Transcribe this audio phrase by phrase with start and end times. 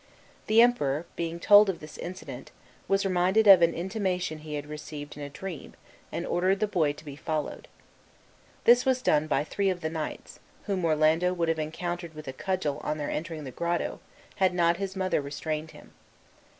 [0.47, 2.49] The Emperor, being told of this incident,
[2.87, 5.75] was reminded of an intimation he had received in a dream,
[6.11, 7.67] and ordered the boy to be followed.
[8.63, 12.33] This was done by three of the knights, whom Orlando would have encountered with a
[12.33, 13.99] cudgel on their entering the grotto,
[14.37, 15.91] had not his mother restrained him.